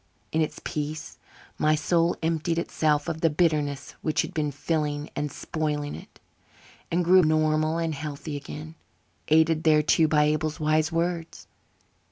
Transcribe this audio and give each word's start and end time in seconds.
In 0.31 0.41
its 0.41 0.59
peace 0.63 1.19
my 1.59 1.75
soul 1.75 2.15
emptied 2.23 2.57
itself 2.57 3.07
of 3.07 3.21
the 3.21 3.29
bitterness 3.29 3.93
which 4.01 4.23
had 4.23 4.33
been 4.33 4.51
filling 4.51 5.11
and 5.15 5.31
spoiling 5.31 5.93
it, 5.93 6.19
and 6.89 7.05
grew 7.05 7.21
normal 7.21 7.77
and 7.77 7.93
healthy 7.93 8.35
again, 8.35 8.73
aided 9.27 9.63
thereto 9.63 10.07
by 10.07 10.23
Abel's 10.23 10.59
wise 10.59 10.91
words. 10.91 11.45